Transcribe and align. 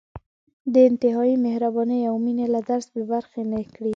د 0.73 0.75
انتهايي 0.89 1.35
مهربانۍ 1.45 2.01
او 2.09 2.15
مېنې 2.23 2.45
له 2.55 2.61
درس 2.69 2.85
بې 2.93 3.03
برخې 3.11 3.41
نه 3.51 3.59
کړي. 3.75 3.89